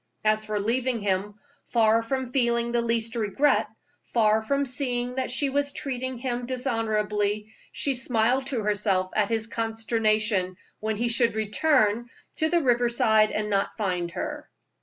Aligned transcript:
As 0.25 0.45
for 0.45 0.59
leaving 0.59 0.99
him 1.01 1.35
far 1.63 2.01
from 2.01 2.31
feeling 2.31 2.71
the 2.71 2.81
least 2.81 3.15
regret, 3.15 3.67
far 4.01 4.41
from 4.41 4.65
seeing 4.65 5.13
that 5.13 5.29
she 5.29 5.51
was 5.51 5.73
treating 5.73 6.17
him 6.17 6.47
dishonorably, 6.47 7.53
she 7.71 7.93
smiled 7.93 8.47
to 8.47 8.63
herself 8.63 9.11
at 9.15 9.29
his 9.29 9.45
consternation 9.45 10.57
when 10.79 10.97
he 10.97 11.07
should 11.07 11.35
return 11.35 12.09
to 12.37 12.49
the 12.49 12.63
river 12.63 12.89
side 12.89 13.31
and 13.31 13.51
not 13.51 13.77
find 13.77 14.09
her. 14.09 14.49